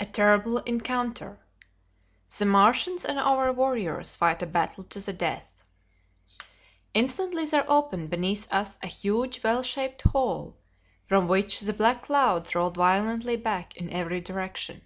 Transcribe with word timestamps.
A 0.00 0.06
Terrible 0.06 0.56
Encounter. 0.60 1.38
The 2.38 2.46
Martians 2.46 3.04
and 3.04 3.18
Our 3.18 3.52
Warriors 3.52 4.16
Fight 4.16 4.40
a 4.42 4.46
Battle 4.46 4.84
to 4.84 5.00
the 5.00 5.12
Death. 5.12 5.66
Instantly 6.94 7.44
there 7.44 7.70
opened 7.70 8.08
beneath 8.08 8.50
us 8.50 8.78
a 8.82 8.86
huge 8.86 9.42
well 9.44 9.62
shaped 9.62 10.00
hole, 10.00 10.56
from 11.04 11.28
which 11.28 11.60
the 11.60 11.74
black 11.74 12.04
clouds 12.04 12.54
rolled 12.54 12.76
violently 12.76 13.36
back 13.36 13.76
in 13.76 13.90
every 13.90 14.22
direction. 14.22 14.80